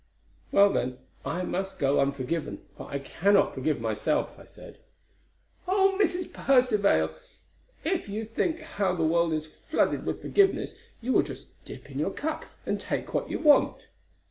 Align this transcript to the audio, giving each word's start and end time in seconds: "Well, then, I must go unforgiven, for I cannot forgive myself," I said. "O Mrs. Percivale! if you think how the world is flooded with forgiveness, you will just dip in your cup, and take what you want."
"Well, 0.51 0.71
then, 0.73 0.97
I 1.23 1.43
must 1.43 1.77
go 1.77 1.99
unforgiven, 1.99 2.65
for 2.75 2.89
I 2.89 2.97
cannot 2.97 3.53
forgive 3.53 3.79
myself," 3.79 4.35
I 4.39 4.45
said. 4.45 4.79
"O 5.67 5.95
Mrs. 6.01 6.33
Percivale! 6.33 7.11
if 7.83 8.09
you 8.09 8.25
think 8.25 8.61
how 8.61 8.95
the 8.95 9.03
world 9.03 9.31
is 9.31 9.45
flooded 9.45 10.07
with 10.07 10.19
forgiveness, 10.23 10.73
you 11.01 11.13
will 11.13 11.21
just 11.21 11.49
dip 11.65 11.91
in 11.91 11.99
your 11.99 12.09
cup, 12.09 12.45
and 12.65 12.79
take 12.79 13.13
what 13.13 13.29
you 13.29 13.37
want." 13.37 13.89